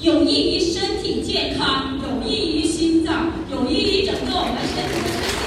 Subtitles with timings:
[0.00, 5.37] 有益于身体健康有益于心脏有益于整个我们身体的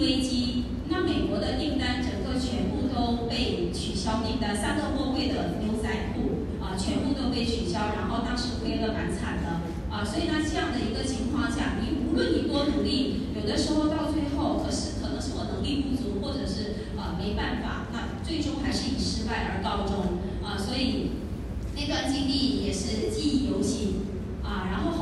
[0.00, 0.64] 危机。
[0.88, 10.04] 那美国的订单整个全部都被取消订单，三个货柜的牛仔裤啊，全部都被取消，然后当时亏得蛮惨的啊。
[10.04, 17.86] 所以呢，这样的一个情况下，你无论你多努力，有的时候到最后，可是可能是我能力不足，或者是啊没办法。
[17.92, 21.12] 那最终还是以失败而告终啊，所以
[21.74, 24.04] 那段经历也是记忆犹新
[24.42, 24.68] 啊。
[24.70, 24.93] 然后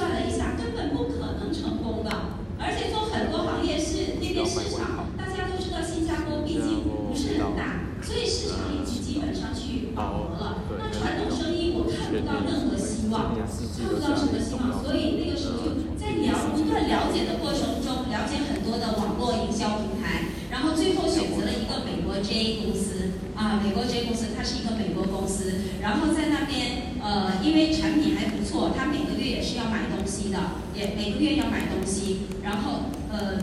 [0.00, 2.08] 算了一下，根本不可能成功的，
[2.56, 11.76] 而且做很多行业是那边市场，大家都知道新加坡毕竟不是很大，所以市场已经基本上去饱和了，那传统生意。
[11.90, 13.46] 看不到任何希望，看
[13.88, 30.38] 不到什么希望，所以那个时候就在了不断了解的过程中，了解很多的网络营销平台，然后最后选择了一个美国 J 公司啊，美国 J 公司它是一个美国公司，然后在那边呃，因为产品还不错，它每个月也是要买东的，
[30.74, 33.38] 也每个月要买东西，然后呃，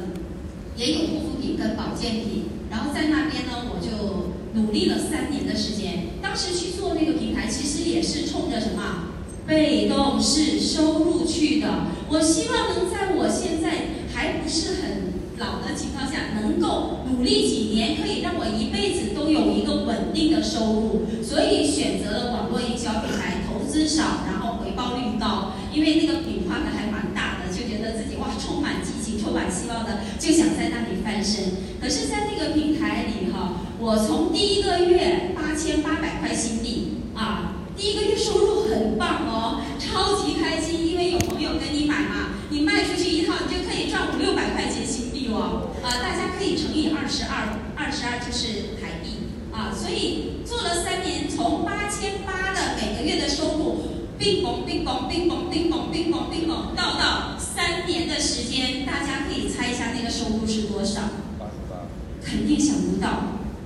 [0.75, 4.35] 也有护肤品跟保健品，然后在那边呢，我就。
[4.53, 9.13] 努力了三年的时间，当时去做那个平台，其实也是冲着什么
[9.45, 11.67] 被动式收入去的。
[12.09, 21.05] 我希望能在我现在还不是很老的情况下，能够努力几年，可以让我一辈子都有一个稳定的收入。
[21.21, 31.51] 所以选择了网络营销平台，投资少，然后回报率高，因为那个饼画的还蛮大的，就觉得自己哇充满激情、充满希望的，就想在那里翻身。
[31.81, 33.59] 可是，在那个平台里哈。
[33.77, 53.83] 我从第一个月八千八百块新币啊，第一个月收入很棒哦，超级开心，因为有朋友跟你买嘛，你卖出去一套，你就可以赚五六百块钱新币哦，啊，大家可以乘以二十二，二十二就是台币啊，所以做了三年，从八千八的每个月的收入，
[54.17, 61.01] 冰崩冰崩冰崩冰崩冰崩冰崩，到到三年的时间，大家可以猜一下那个收入是多少？
[61.39, 61.89] 八十八，
[62.23, 63.07] 肯定想不到。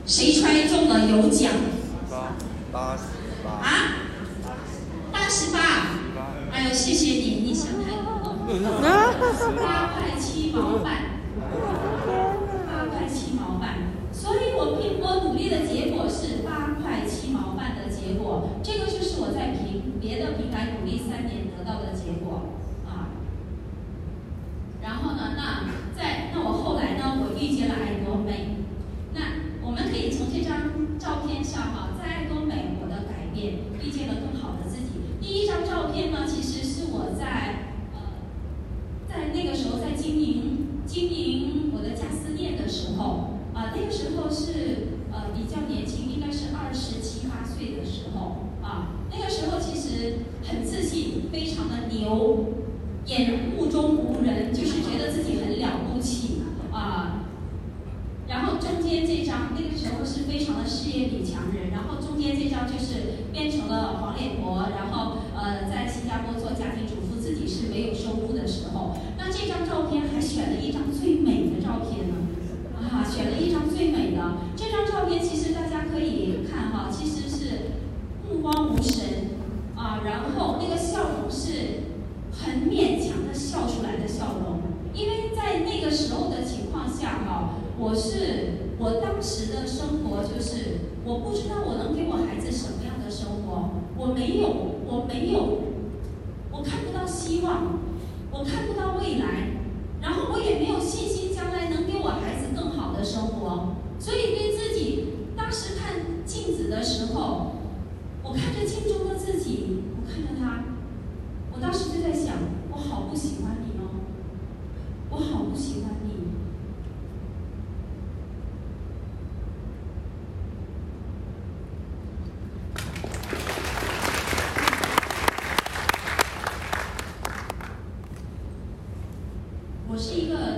[0.06, 1.52] 谁猜中了有奖？
[2.10, 2.38] 八
[2.72, 3.04] 八十
[3.44, 3.68] 八啊！
[5.12, 5.60] 八十八！
[6.54, 8.38] 哎呦，谢谢你，你想太多了。
[9.58, 11.20] 八块七毛半，
[12.66, 13.76] 八块七毛半。
[14.14, 18.52] 所以我拼搏努力的结果是八块七毛半的结果。
[18.64, 22.61] 这个就是我在平别的平台努力三年得到的结果
[49.10, 49.31] 没有。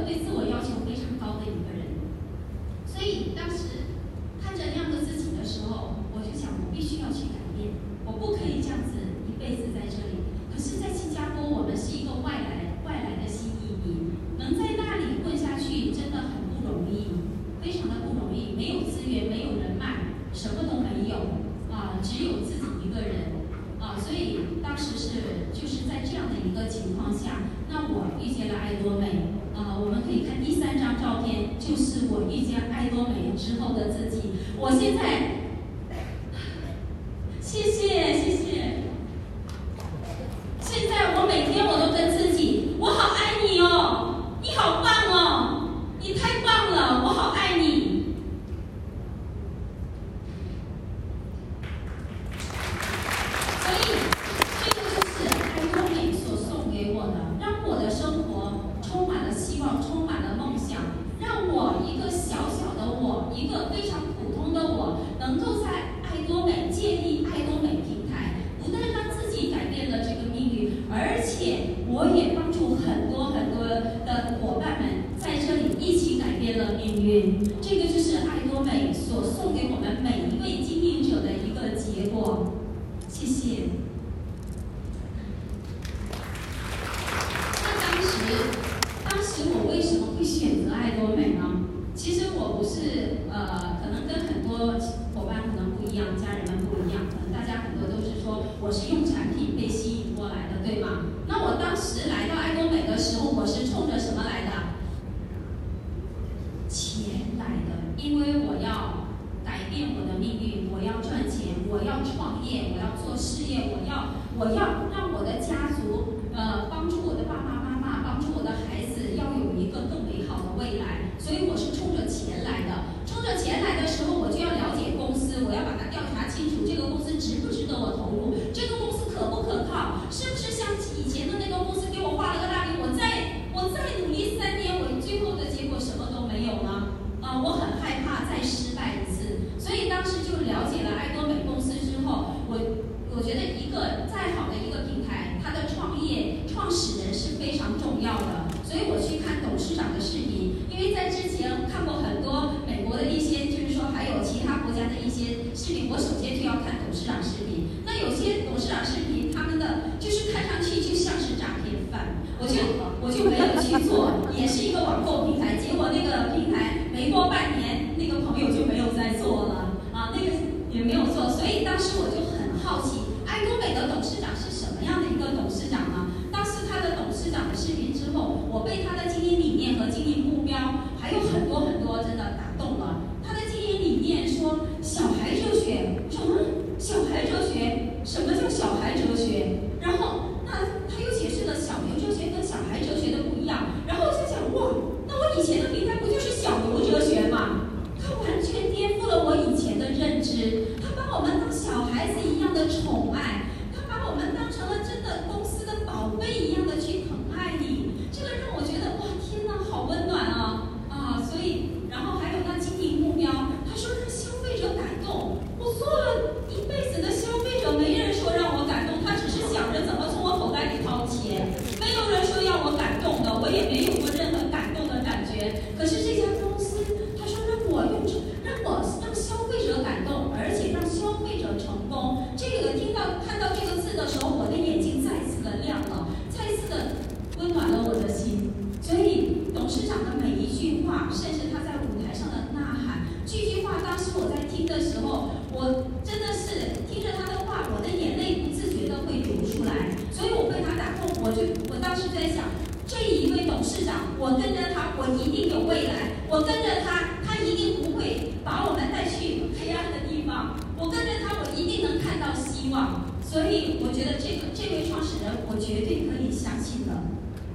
[0.01, 1.93] 对自我要求非常高的一个人。
[2.85, 3.93] 所以当时
[4.41, 7.73] 看着那样的自己的时候我就想我必须要去改变
[8.05, 8.97] 我不可以这样子
[9.27, 10.25] 一辈子在这里。
[10.51, 12.62] 可是在新加坡我们是一个外来
[33.43, 35.32] 之后的自己，我现在。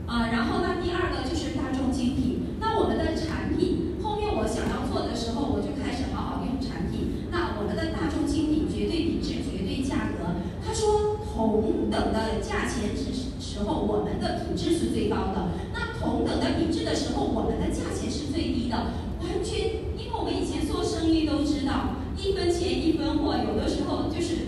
[0.06, 2.56] 啊，然后那第二个就是大众精品。
[2.60, 7.28] 那我们的产品后面我想要做的时候，我就开始好好用产品。
[7.30, 10.40] 那我们的大众精品绝对品质，绝对价格。
[10.64, 15.52] 他说同等的价钱，只是时候我们的品质是最高的。
[15.74, 18.76] 那同等的品质的时候，我们的价钱是最低的。
[19.20, 24.47] 完全因为我们以前做生意都知道，一分钱一分货，有的时候就是。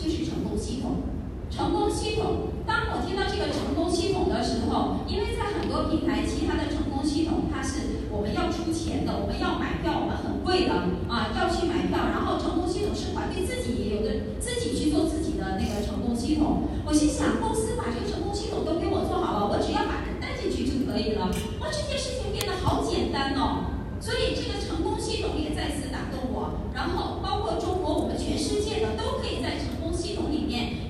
[0.00, 1.02] 这是成功系统。
[1.50, 10.74] 成功系统当我听到这个成功系统的时候因为在很多平台其他的成功系统它是我们要出钱的我们要买票我们很贵的
[11.08, 13.77] 啊要去买票然后成功系统是团队自己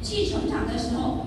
[0.09, 1.19] 去成长的时候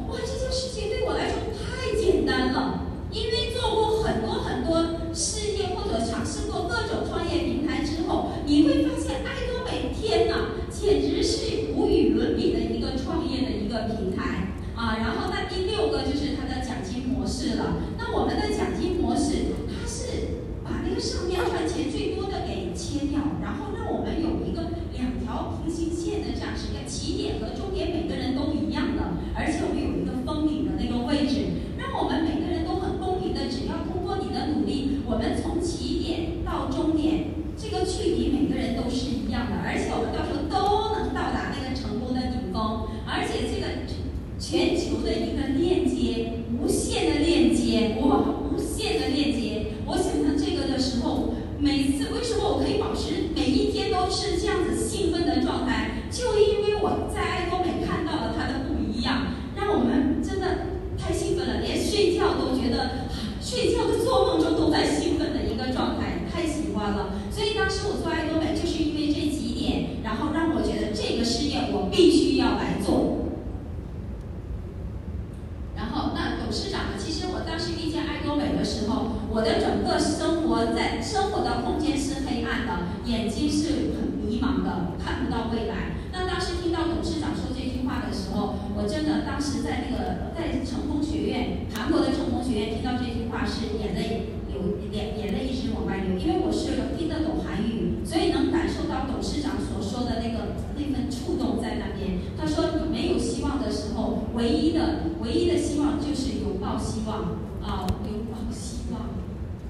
[76.52, 85.96] 董事长，其实我当时遇见爱多美的时候，我的整个生活在生活的空间是黑暗的，眼睛是很迷茫的，看不到未来。
[86.12, 102.20] 那当时听到董事长说这句话的时候，我真的当时在那个在成功学院，韩国的成功学院听到这句话是眼泪流，眼眼泪一直往外流，因为我是听得懂韩语，所以能感受到董事长所说的那个那份触动在那边。
[102.36, 107.18] 他说：“你没有希望的时候，唯一的唯一的希望就是。”抱希望，
[107.64, 109.02] 啊，留抱希望，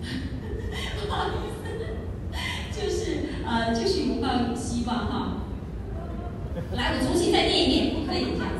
[1.08, 1.64] 不好意思，
[2.80, 5.38] 就是呃，就是拥抱希望哈。
[6.74, 8.52] 来，我重新再念一遍，不可以这样。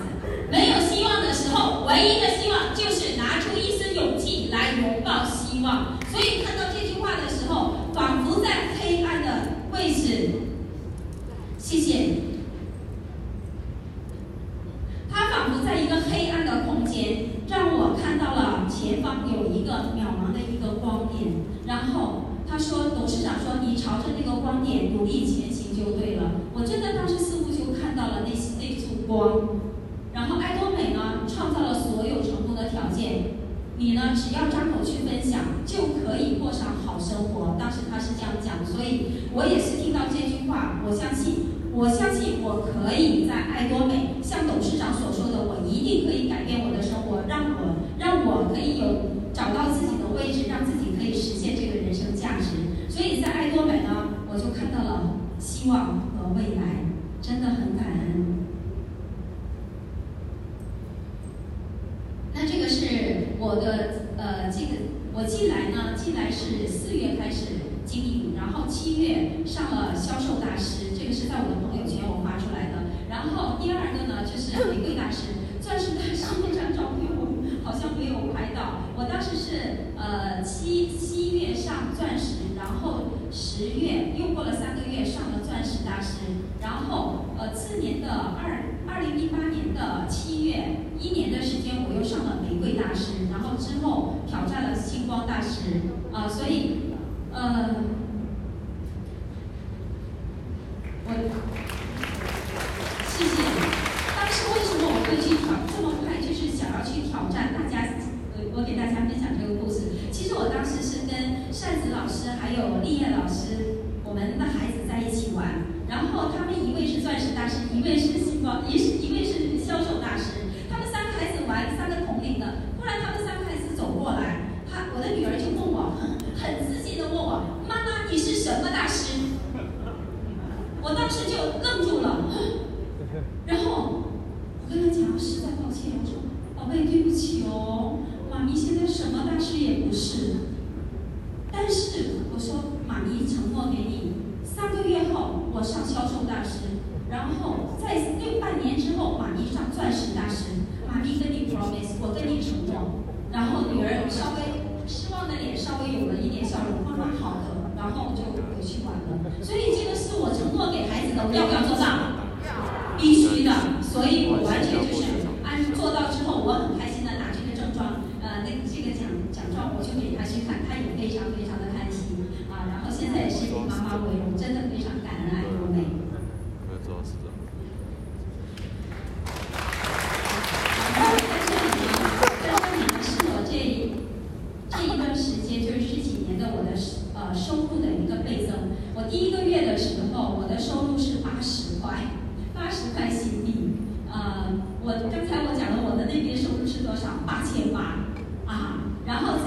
[80.12, 86.18] 呃七七月上钻石然后十月又过了三个月上了钻石大师
[86.62, 95.80] 然后呃次年的二二零一八年的七月一年的时间我又上了玫瑰大师然后之后挑战了星光大师
[96.12, 96.92] 啊所以
[97.32, 97.70] 呃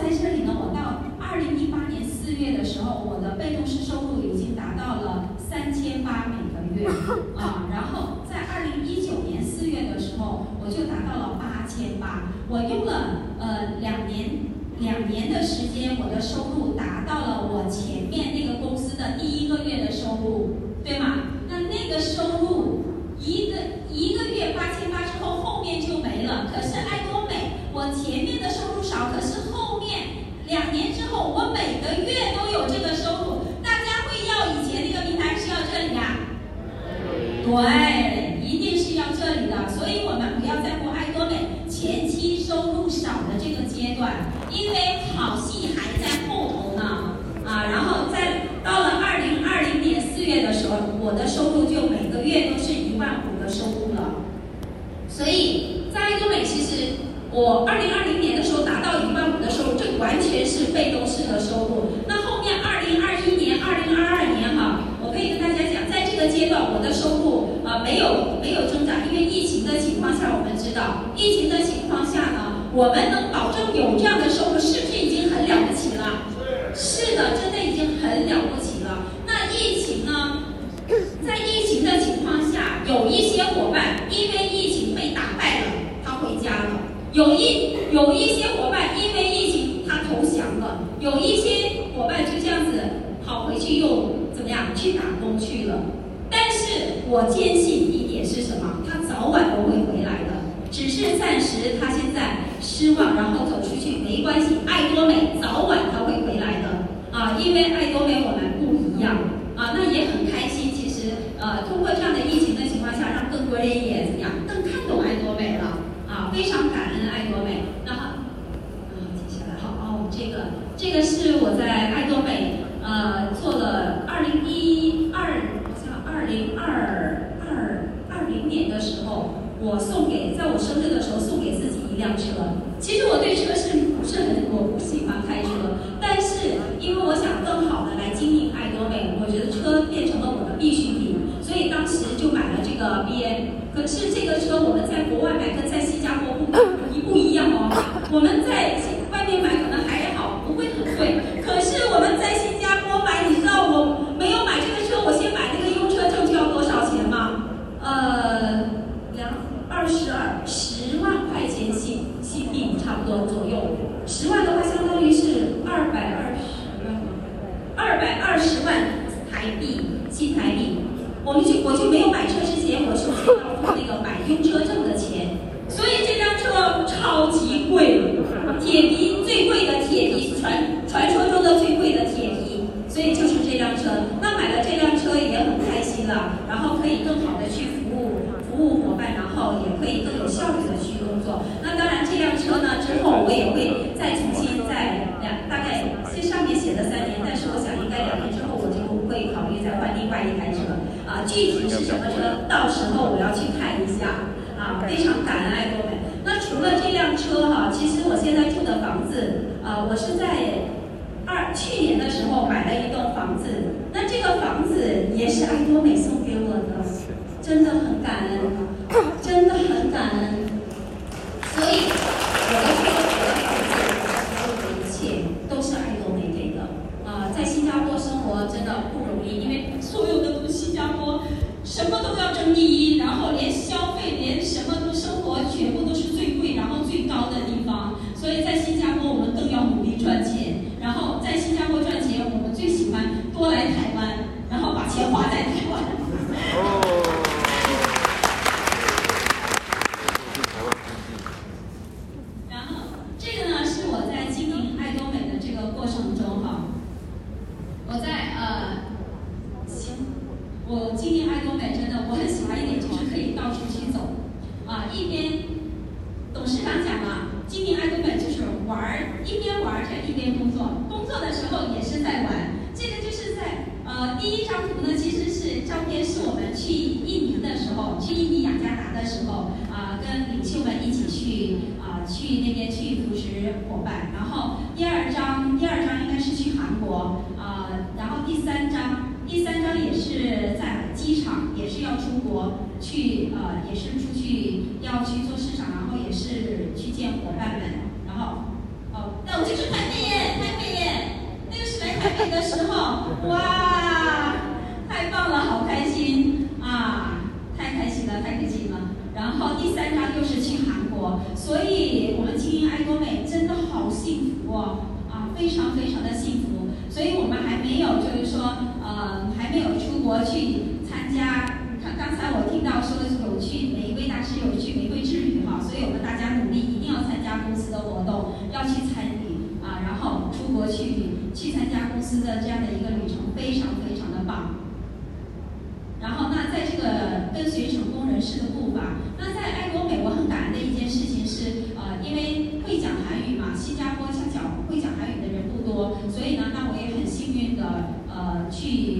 [0.04, 6.86] 在这里呢我到二零一八年四月的时候我的被动式收入已经达到了三千八每个月
[7.34, 12.24] 啊然后在二零一九年四月的时候我就达到了八千八。
[12.50, 14.40] 我用了呃两年
[14.78, 20.63] 两年的时间我的收入达到了我前面那个公司的第一个月的收入。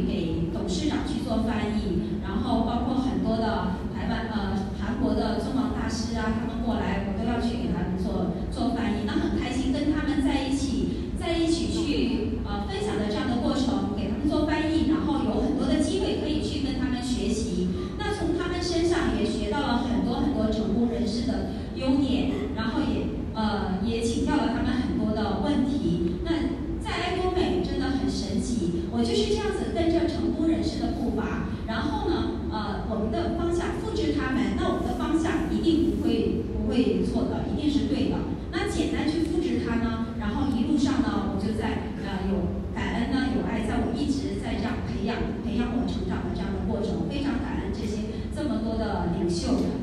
[0.07, 6.64] 给董事长去做翻译然后包括很多的台湾呃韩国的中王大师啊他们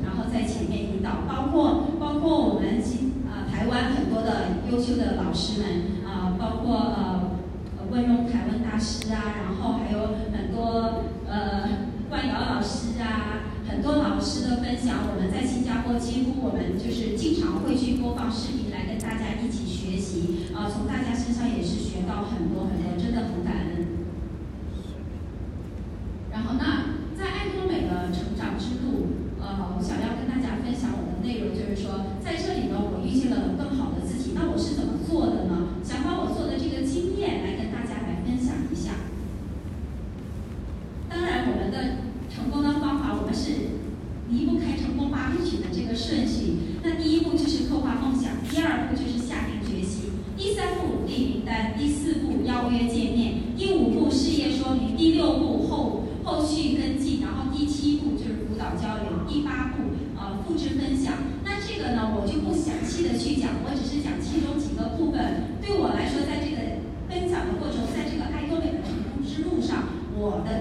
[0.04, 7.30] 然后在前面引导，包括包括我们新啊台湾很多的优秀的老师们啊，包括呃，
[7.90, 11.68] 温庸台湾大师啊，然后还有很多呃
[12.10, 18.51] 万瑶老师啊，很多老师的分享，我们在新加坡几乎我们就是经常会去播放视。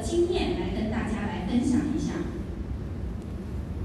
[0.01, 2.13] 经验来跟大家来分享一下。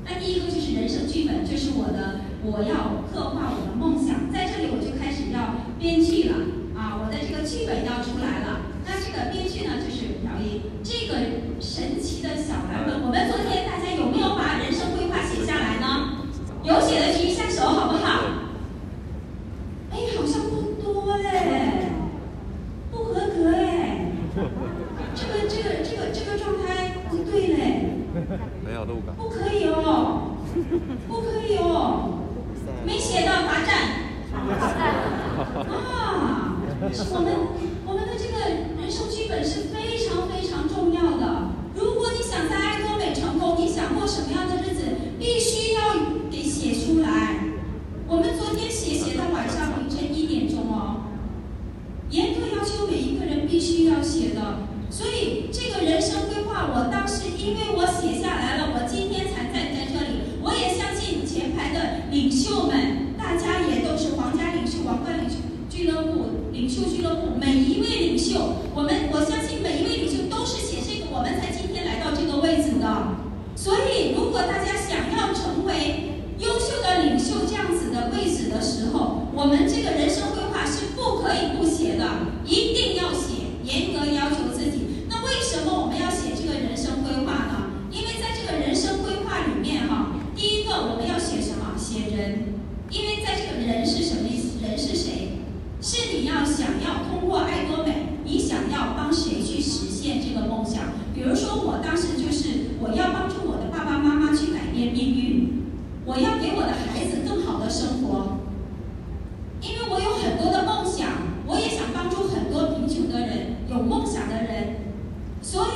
[0.05, 6.37] 那第一个就是人生剧本就是我的我要刻画我的梦想在这里我就开始要编剧了。
[6.77, 8.03] 啊我的这个剧本要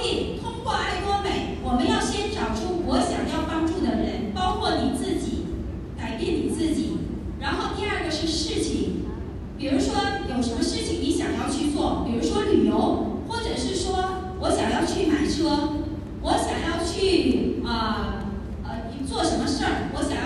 [0.02, 5.46] 以通过爱多美，我们要先找出我想要帮助的人，包括你自己，
[5.98, 6.98] 改变你自己。
[7.40, 9.04] 然后第二个是事情，
[9.58, 9.94] 比如说
[10.28, 15.80] 有什么事情你想要去做，比如说旅游，或者是说我想要去买车，
[16.22, 18.24] 我想要去啊,
[18.64, 20.19] 呃做什么事儿，我想。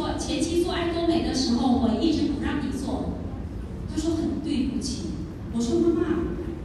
[0.00, 3.10] 我前期做爱多美的时候我一直不让你做。
[3.92, 5.10] 他说很对不起。
[5.52, 6.06] 我说妈妈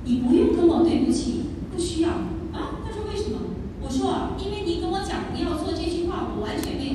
[0.06, 1.42] 你不用跟我对不起
[1.74, 2.10] 不需要。
[2.10, 3.40] 啊他说为什么？
[3.82, 6.94] 我说因为你跟我讲你要做这句话我完全没有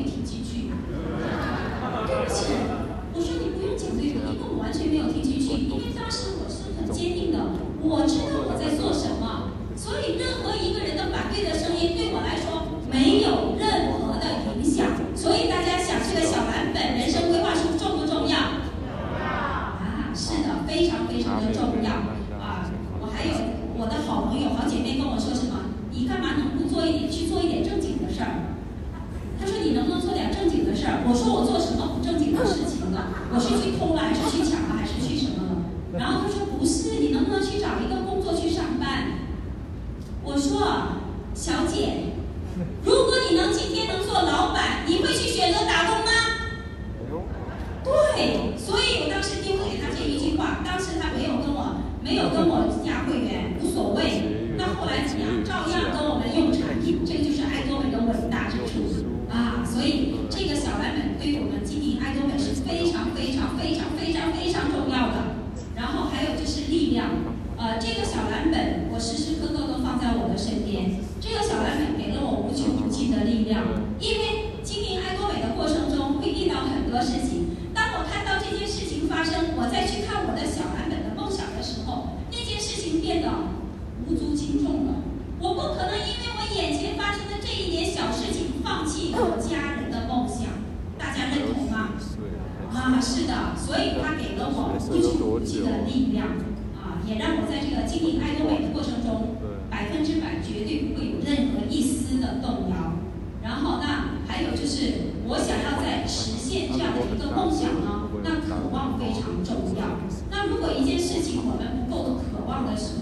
[111.50, 112.99] 我们不够的渴望的是。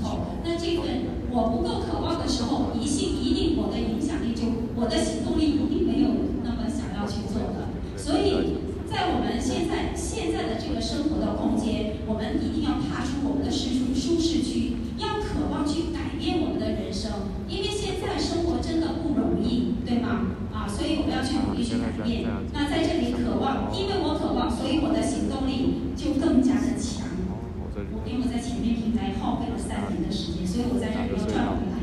[30.03, 30.47] 的时间。
[30.47, 31.79] 所以我在这没有赚回来。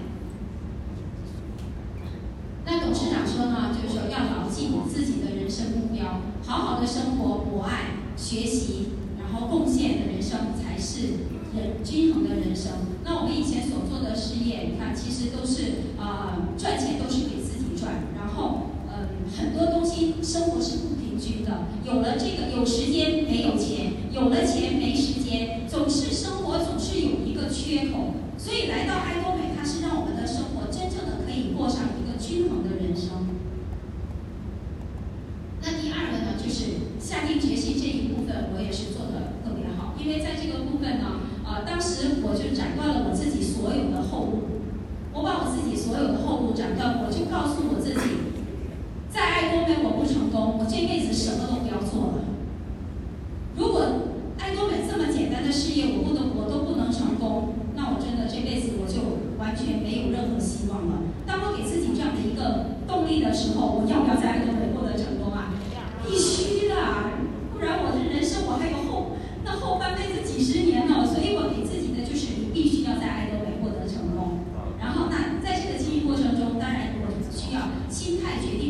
[2.66, 8.88] 那董事长说呢，就是说要牢记你自己的人生目标，好好的生活、博爱、学习，
[9.20, 12.72] 然后贡献的人生才是人，均衡的人生。
[13.04, 15.75] 那我们以前所做的事业，你看其实都是。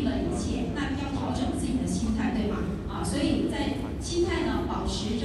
[0.06, 2.58] 的一切，那要调整自己的心态，对吗？
[2.88, 5.15] 啊，所以在心态呢，保持。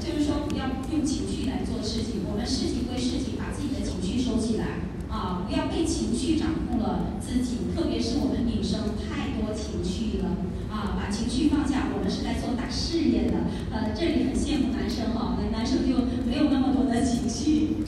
[0.00, 4.66] 就是说不要用情绪来做事情我们事情归事情把自己的情绪收起来。
[5.08, 10.36] 啊不要被情绪掌控了自己特别是我们女生太多情绪了。
[10.70, 13.46] 啊把情绪放下我们是来做大事业的。
[13.70, 15.94] 呃这里很羡慕男生哈那男生就
[16.26, 17.84] 没有那么多的情绪。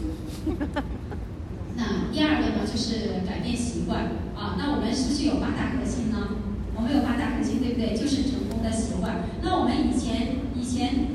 [1.77, 4.05] 那第二个呢就是改变习惯。
[4.37, 6.29] 啊那我们是不是有八大核心呢？
[6.77, 7.97] 我们有八大核心对不对？
[7.97, 9.25] 就是成功的习惯。
[9.43, 11.09] 那我们以前以前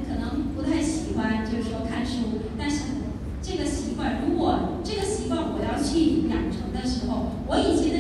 [7.47, 7.91] 我以前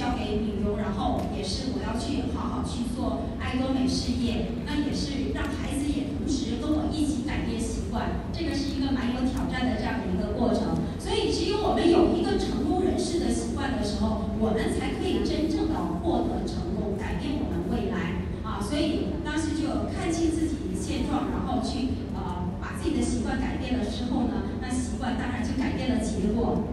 [0.00, 10.72] 交给李荣然后也是我要去好好去做爱多美事业那也是让孩子也同时跟我一起改变习惯这个是一个蛮有挑战的这样的一个过程。
[10.96, 18.24] 所以只有我们有一个成功人士的习惯的时候我们才可以真正的获得成功改变我们未来。
[18.40, 26.64] 啊所以当时就看清自己现状然后去呃把自己的习惯改变了之后呢那习惯当然就改变了结果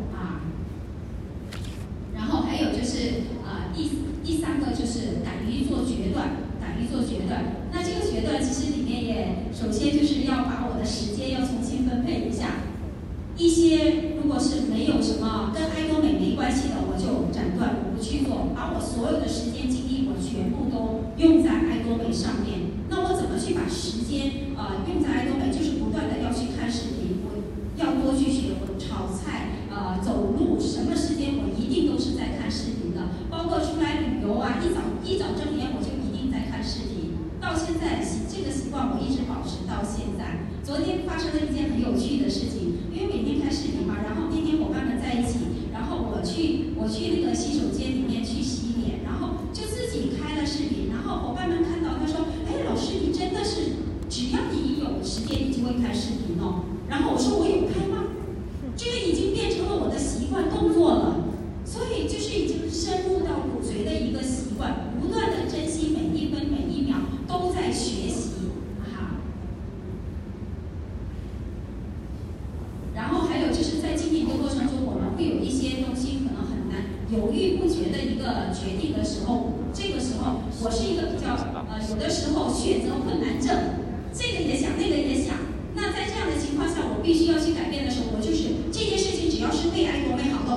[5.77, 7.61] 做决断，敢于做决断。
[7.71, 12.65] 那这个决断其实里面也首先就是要把我的时间要重新分配一下。
[13.37, 22.81] 一些如果是没有什么跟爱多美没关系的，我就斩断，我不去做，把我所有的时间精力我全部都用在爱多美上面。
[22.89, 25.26] 那我怎么去把时间呃用在？
[38.93, 40.45] 我一直保持到现在。
[40.67, 47.16] 昨天发生了一件很有趣的事情因为每天看视频嘛然后那天伙伴们在一起然后我去我去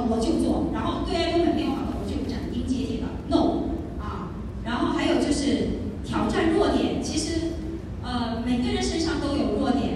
[0.08, 3.64] 我就做然后对爱根本没有好的我就斩钉截铁的 no
[4.00, 4.30] 啊
[4.64, 5.68] 然后还有就是
[6.04, 7.52] 挑战弱点其实
[8.02, 9.89] 呃每个人身上都有弱点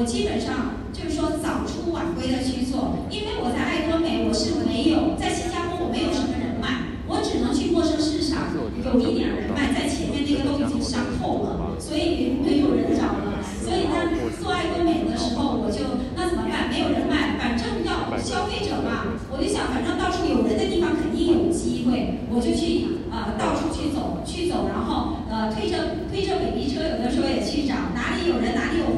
[0.00, 14.08] 我基本上就是说早出晚归的去做因为我在爱多美我是没有在新加坡我没有什么人脉我只能去陌生市场有一点人脉在前面那个都已经伤透了所以没有人找了所以呢
[14.40, 15.84] 做爱多美的时候我就
[16.16, 16.72] 那怎么办？
[16.72, 28.96] 没有人脉反正要消费者嘛我就想反正到处有人的地方肯定有机会我就去呃到处去走去走然后呃推着推着 baby 车有的时候也去找哪里有人哪里有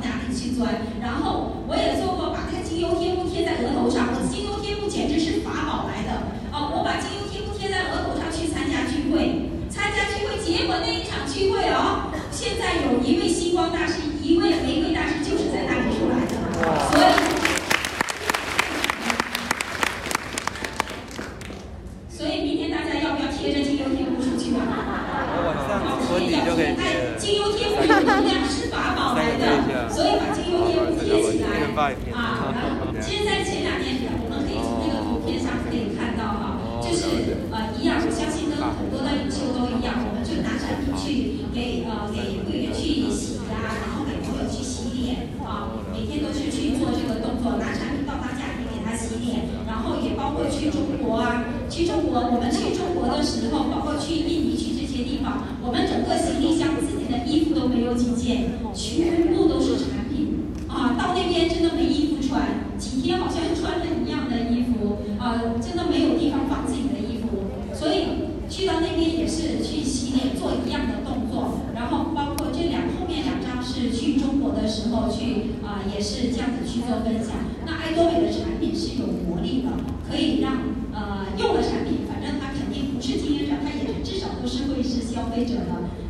[0.00, 0.82] 哪里去钻。
[1.00, 6.72] 然后我也做过把那个精油贴布贴在额头上，我精油贴布简直是法宝来的哦！
[6.74, 11.49] 我把精油贴布贴在额头上去参加聚会，参加聚会，结果那一场聚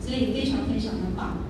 [0.00, 1.49] 所以非常非常的棒。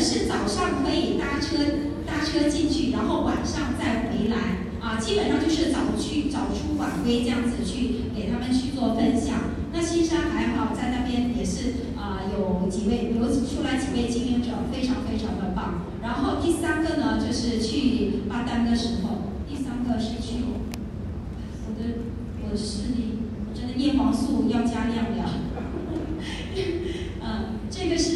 [0.00, 1.58] 是早上可以搭车
[2.06, 9.36] 搭车进去，然后晚上再回来啊，基本上就是早去早出晚归这样子去给他们去做分享。
[9.72, 15.82] 那新山还好，在那边也是啊，有几位有出来几位经营者，非常非常的棒。
[16.02, 22.00] 然后第三个呢，就是去发单的时候，第三个是去我的
[22.42, 23.20] 我的视力，
[23.54, 25.30] 真的叶黄素要加量了。
[27.22, 28.09] 嗯，这个是。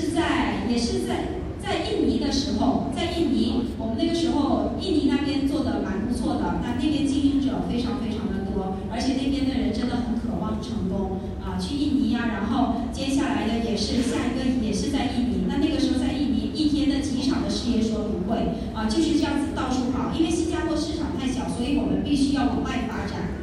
[1.65, 11.57] 在印尼的时候，在印尼，我们那个时候，印尼那边做的蛮不错的，那那边经营者非常非常的多，而且那边的人真的很渴望成功啊！
[11.57, 23.41] 去印尼啊，然后接下来的也是下一个也是在印尼，那那个时候在印尼一天的极少的事业说不会啊，就是这样子到处跑，因为新加坡市场太小，所以我们必须要往外发展。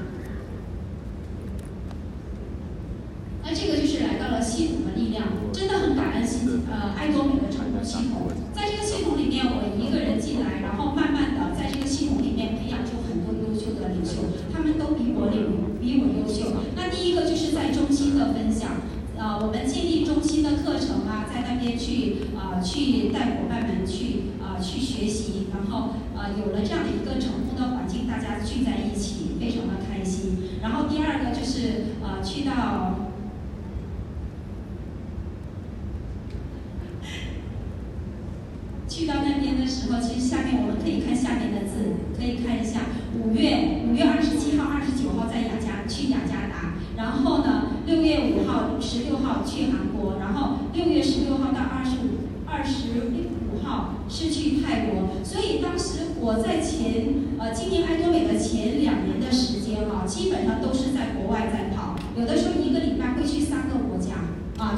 [3.44, 7.61] 那这个就是来到了系统的力量，真的很感恩新呃爱多美的。
[7.84, 16.54] 系统，在这个系统里面，我一个人进来，然后慢慢的在这个系统里面培养出很多优秀的领袖，他们都比我领比我优秀。
[16.76, 18.86] 那第一个就是在中心的分享，
[19.18, 30.38] 呃，我们建立中心的课程啊，在那边去啊去带伙伴们去啊去学习，然后呃有了这样的一个成功的环境，大家聚在一起非常的开心。
[30.62, 32.61] 然后第二个就是啊去到。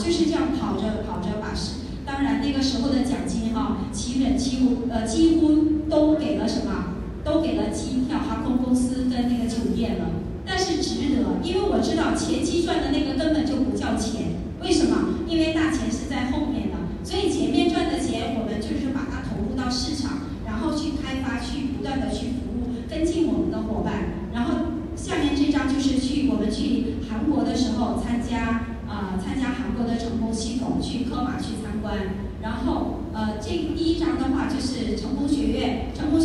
[0.04, 1.76] 就是这样跑着跑着把市，
[2.06, 10.12] 当然那个时候的奖金哈、啊，基本几乎呃几乎都给了什么，都给了机票、航空公司跟那个酒店了。
[10.46, 15.24] 但是值得，因为我知道前期赚的那个根本就不叫钱，为什么？
[15.26, 16.76] 因为大钱是在后面的，
[17.06, 24.20] 所以前面赚的钱我们就是把它投入到市场，然后去开发，去不断的去服务跟进我们的伙伴。
[24.34, 28.73] 然后下面这张就是去我们去韩国的时候参加。
[29.20, 31.98] 参加韩国的成功系统去科马去参观，
[32.42, 36.23] 然后呃这第一章的话就是成功学院，成功。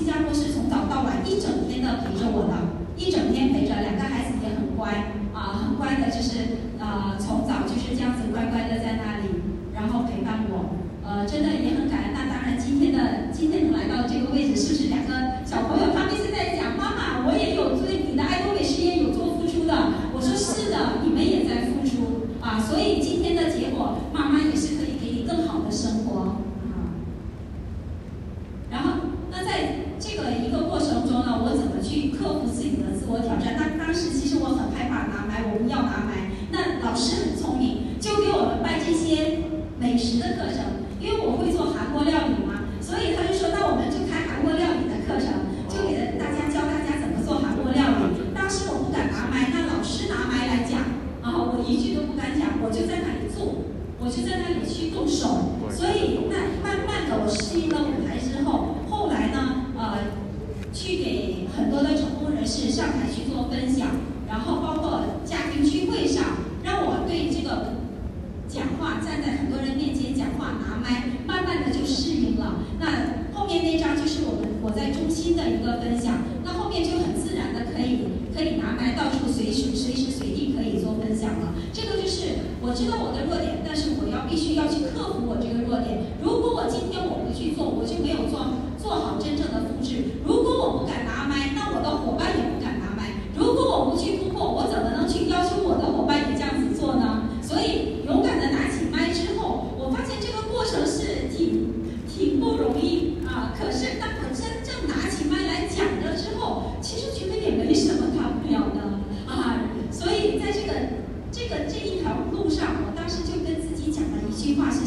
[0.00, 2.56] 新加坡是从早到晚一整天的陪着我的，
[2.96, 6.38] 一整天陪着两个孩子也很乖啊，很乖的，就是
[6.78, 7.39] 呃从。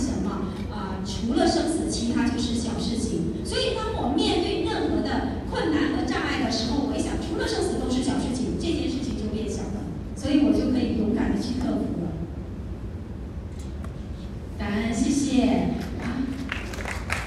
[0.04, 3.40] 什么啊除了生死其他就是小事情。
[3.46, 9.88] 所以当我面对任何的困难和障碍的时候我一想除了生死都是小事情这件事情就变小了。
[10.16, 12.12] 所以我就可以勇敢的去克服了。
[14.58, 15.80] 感恩谢谢。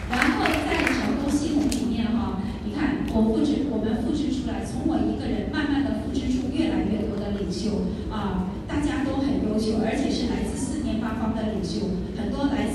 [0.08, 7.88] 然后在整个系统里面哈你看我复制我们复制出来从我一个人慢慢的复制出越来越多的领袖。
[8.10, 12.65] 啊大家都很优秀而且是来自四面八方的领袖很多来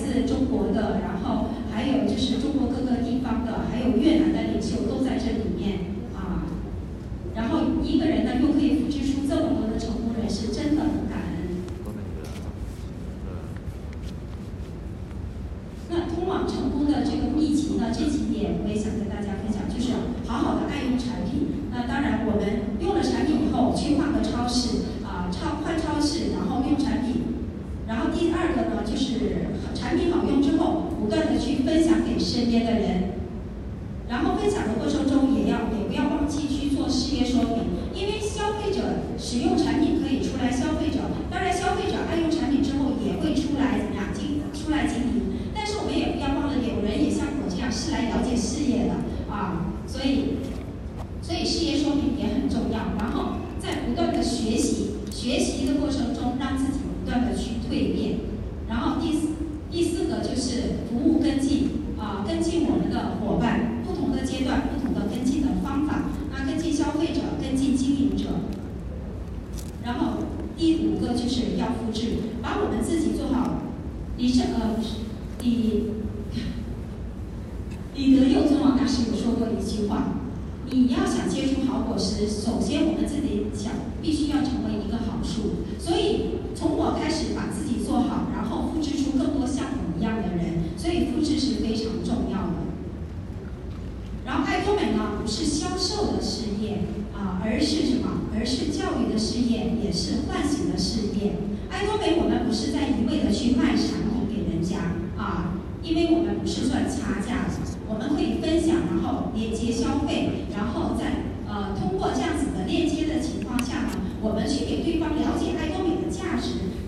[98.81, 101.33] 教育的事业也是唤醒的事业
[101.69, 105.53] 爱多美我们不是在一味的去卖产品给人家啊
[105.83, 107.45] 因为我们不是赚差价
[107.87, 116.80] 我们可以分享然后连接消费然后在呃通过这样子的链接的情况下呢我们去给对方了解爱多美的价值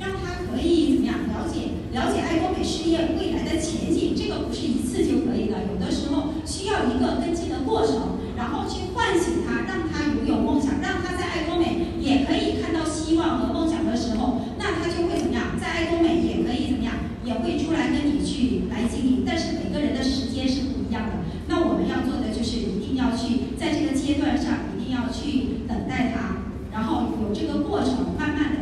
[27.22, 28.53] 有这个过程慢慢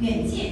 [0.00, 0.47] 远见